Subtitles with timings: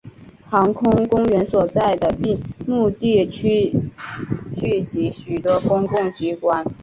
[0.49, 3.71] 航空公园所在的并木地区
[4.57, 6.65] 聚集许多公共机关。